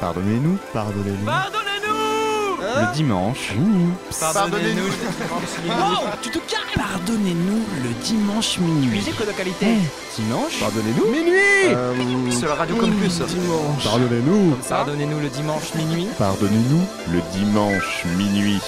[0.00, 0.58] Pardonnez-nous.
[0.72, 1.24] Pardonnez-nous.
[1.24, 3.54] Pardonnez-nous Le dimanche.
[4.22, 4.88] Ah Pardonnez-nous.
[5.68, 8.88] Oh, tu te calmes Pardonnez-nous le dimanche minuit.
[8.88, 9.66] Musique localité.
[9.66, 10.20] Eh.
[10.20, 11.10] Dimanche Pardonnez-nous.
[11.10, 13.20] Minuit euh, Sur la radio campus.
[13.22, 13.84] Dimanche.
[13.84, 14.56] Pardonnez-nous.
[14.68, 16.08] Pardonnez-nous le dimanche minuit.
[16.18, 16.82] Pardonnez-nous
[17.12, 18.60] le dimanche minuit.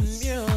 [0.00, 0.47] Yeah.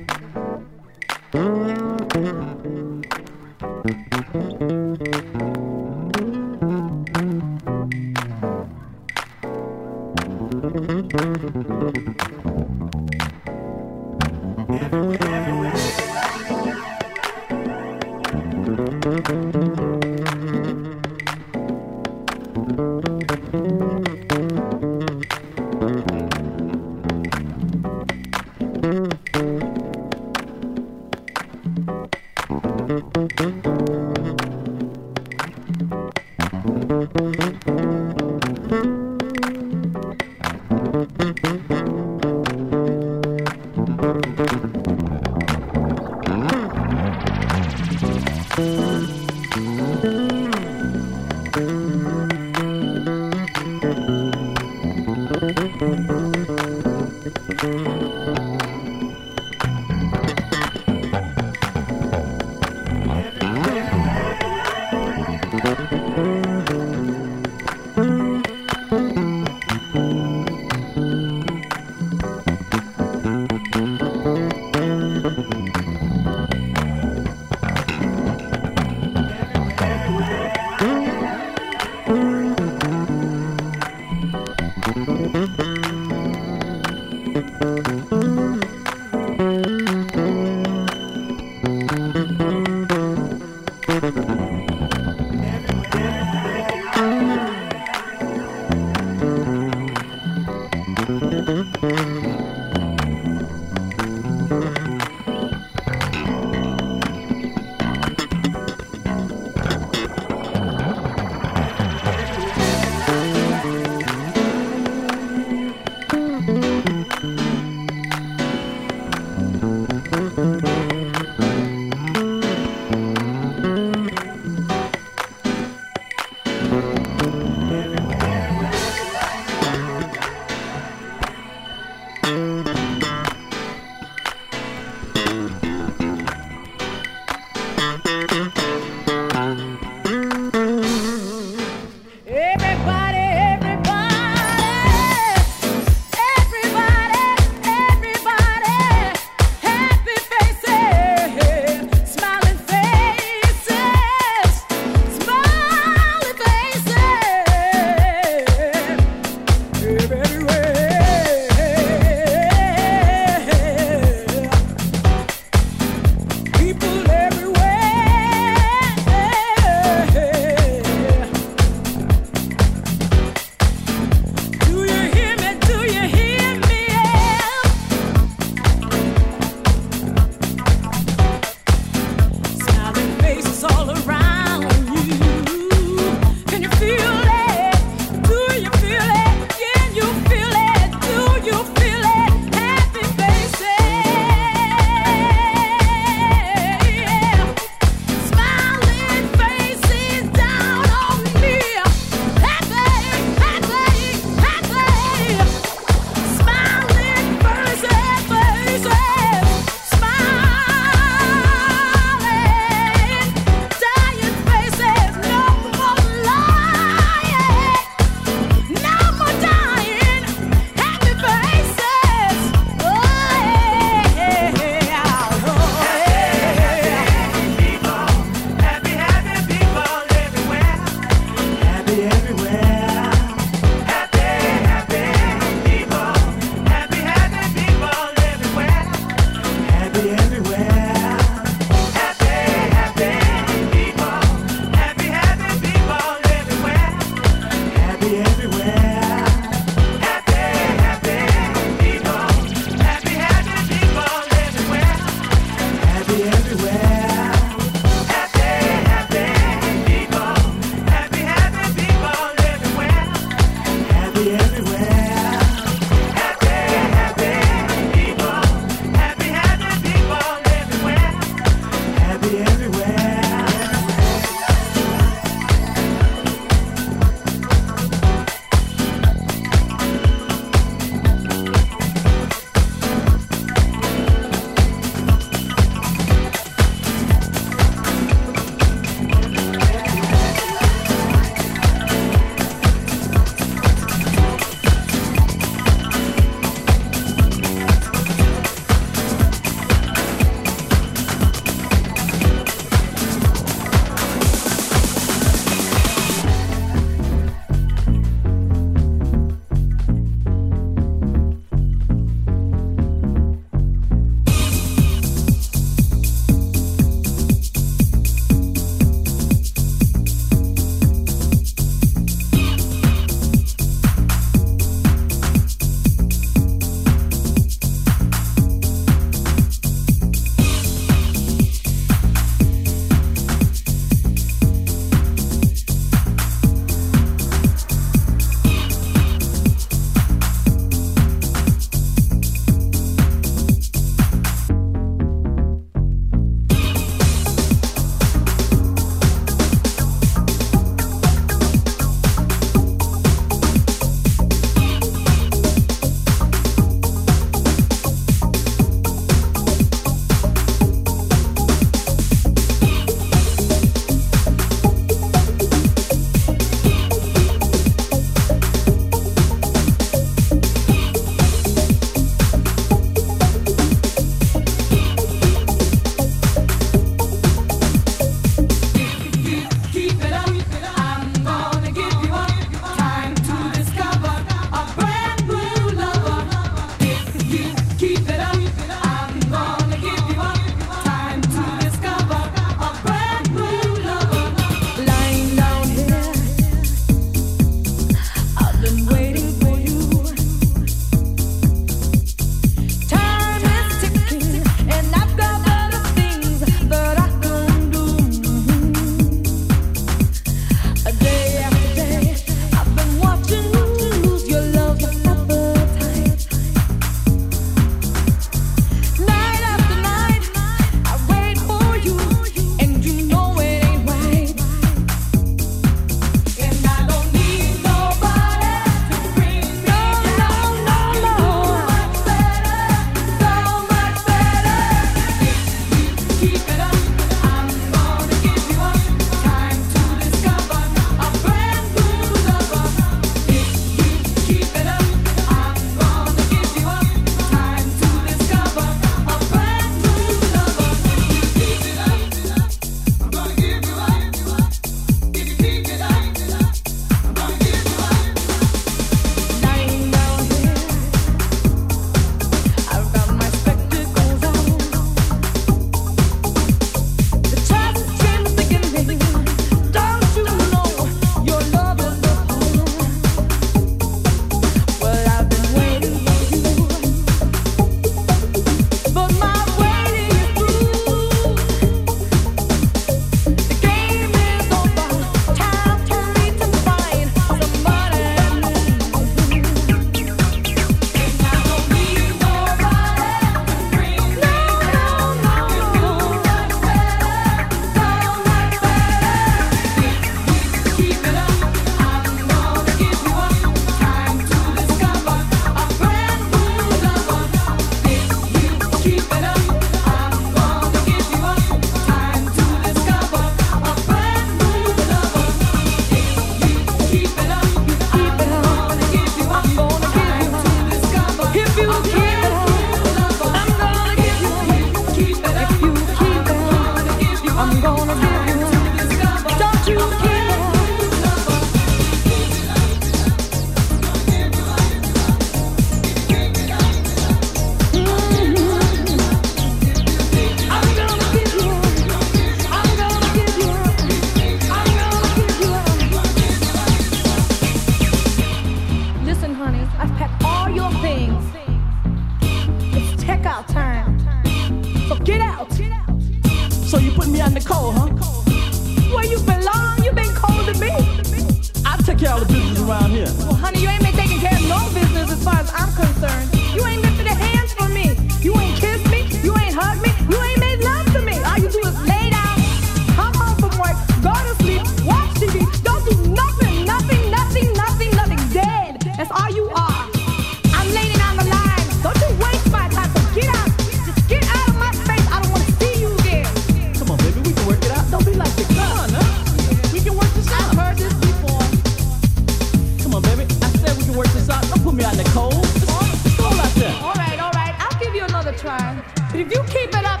[599.20, 600.00] But if you keep it up,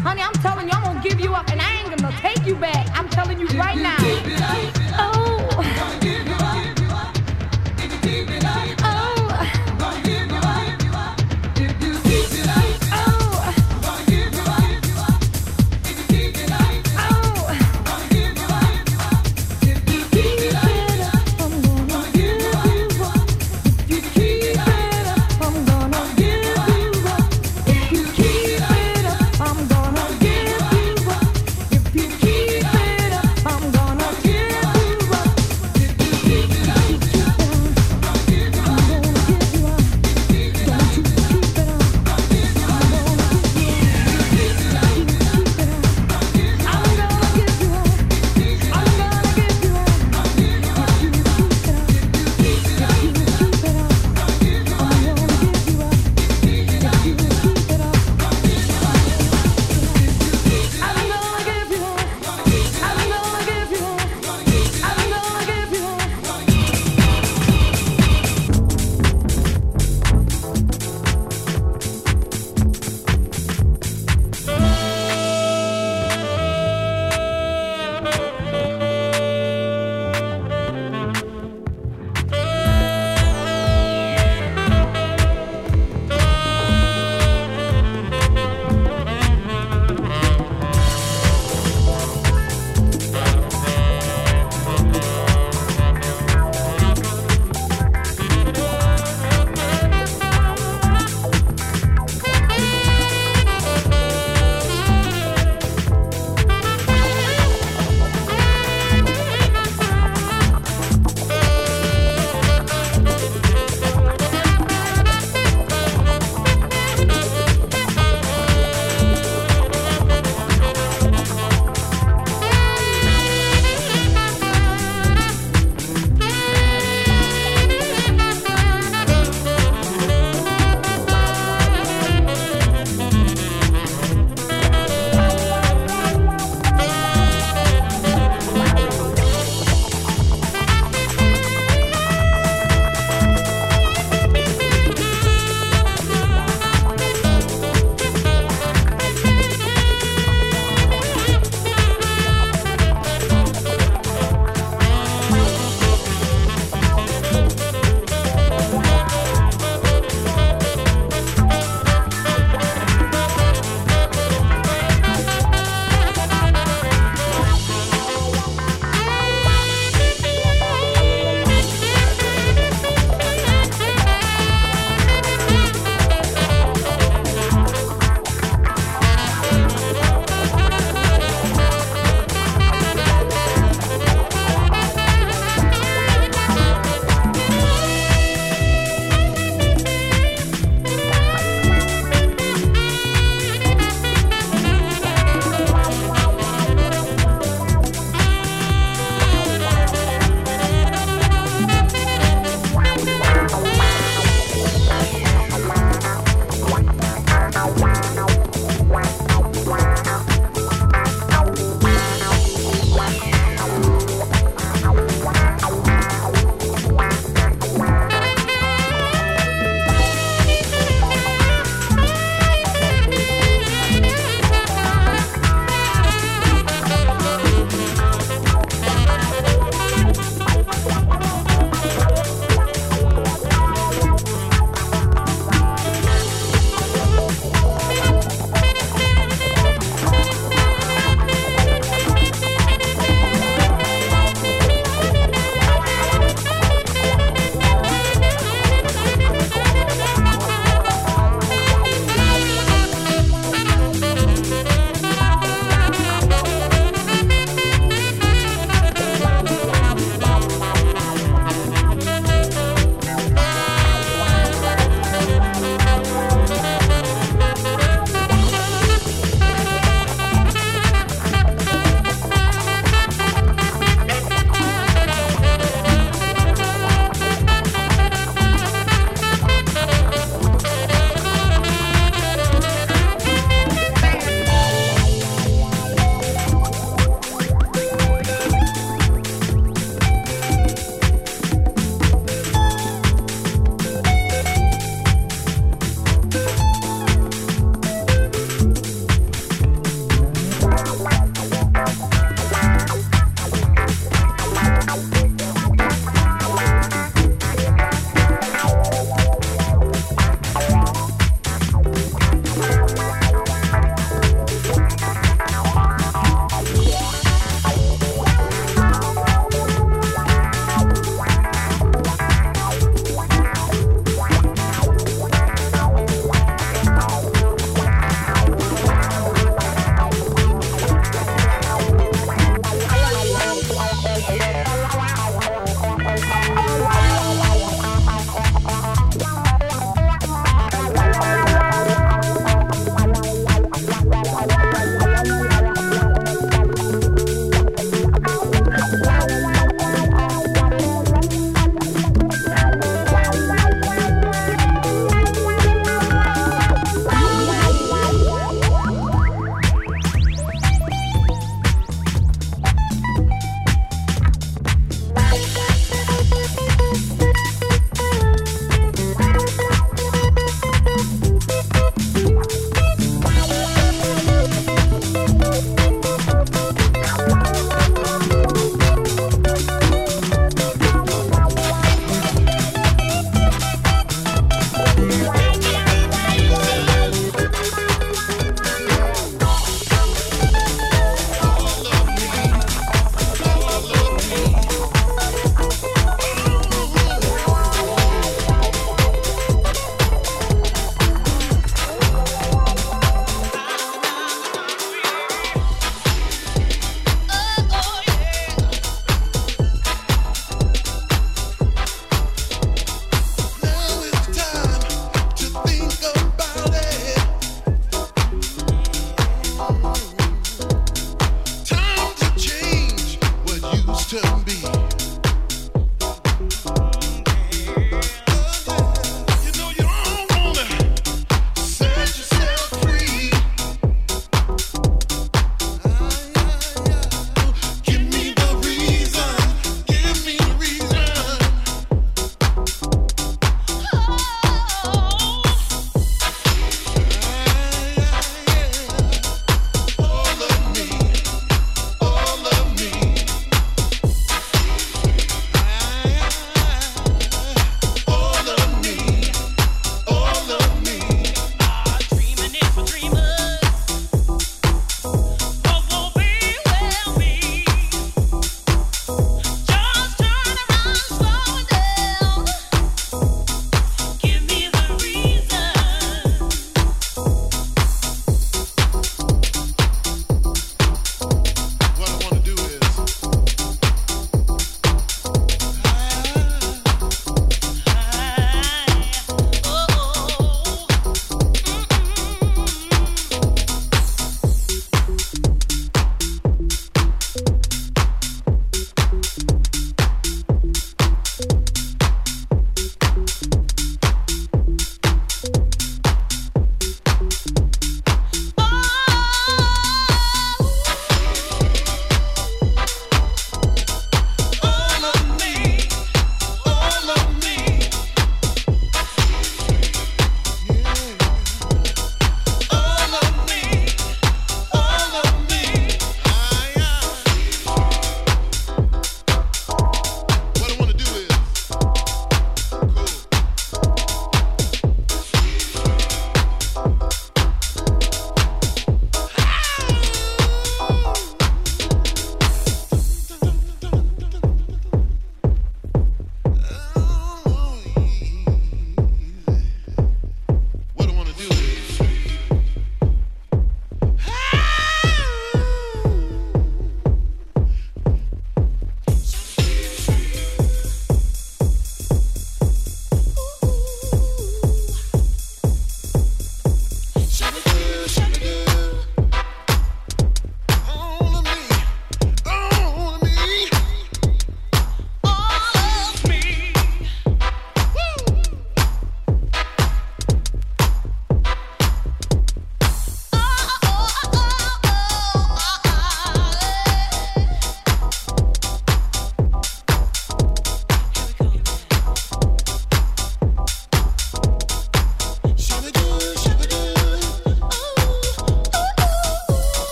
[0.00, 2.54] honey, I'm telling you, I'm gonna give you up, and I ain't gonna take you
[2.54, 2.88] back.
[2.98, 3.96] I'm telling you right now.
[4.98, 5.35] Oh.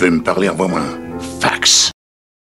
[0.00, 0.99] Veux me parler, envoie-moi un.